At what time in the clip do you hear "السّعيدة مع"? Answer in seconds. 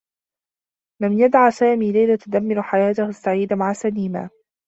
3.09-3.73